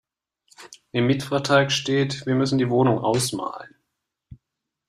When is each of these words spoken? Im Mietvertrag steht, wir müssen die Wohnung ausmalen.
Im 0.93 1.05
Mietvertrag 1.05 1.71
steht, 1.71 2.25
wir 2.25 2.33
müssen 2.33 2.57
die 2.57 2.71
Wohnung 2.71 2.97
ausmalen. 2.97 3.75